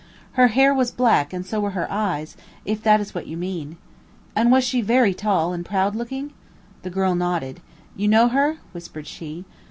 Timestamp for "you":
3.27-3.37, 7.95-8.07